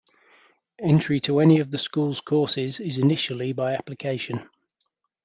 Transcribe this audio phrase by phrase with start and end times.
[0.81, 4.49] Entry to any of the school's courses is initially by application.